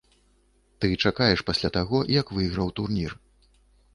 [0.85, 3.11] Ты чакаеш пасля таго, як выйграў турнір.